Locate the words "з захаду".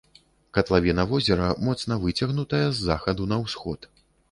2.71-3.31